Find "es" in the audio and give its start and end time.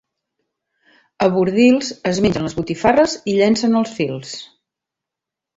2.11-2.21